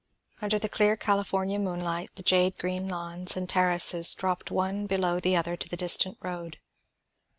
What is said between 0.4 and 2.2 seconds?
Under the clear California moonlight